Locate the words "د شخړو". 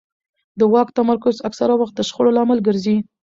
1.95-2.35